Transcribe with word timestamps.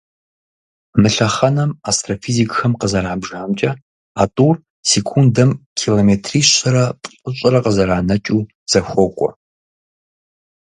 Мы 1.01 1.09
лъэхъэнэм, 1.15 1.71
астрофизикхэм 1.89 2.73
къызэрабжамкIэ, 2.79 3.71
а 4.21 4.23
тIур 4.35 4.55
секундэм 4.89 5.49
километри 5.79 6.39
щэрэ 6.51 6.85
плIыщIыр 7.01 7.55
къызэранэкIыу 7.65 8.41
зэхуокIуэ. 8.71 9.29